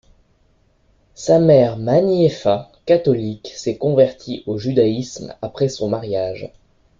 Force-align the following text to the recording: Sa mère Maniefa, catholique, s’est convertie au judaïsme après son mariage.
Sa 1.13 1.37
mère 1.37 1.77
Maniefa, 1.77 2.71
catholique, 2.87 3.49
s’est 3.55 3.77
convertie 3.77 4.41
au 4.47 4.57
judaïsme 4.57 5.35
après 5.43 5.69
son 5.69 5.89
mariage. 5.89 6.51